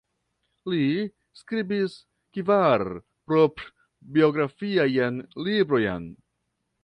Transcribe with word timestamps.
Li 0.71 0.85
skribis 1.41 1.97
kvar 2.37 2.83
proprbiografiajn 3.33 5.23
librojn. 5.49 6.09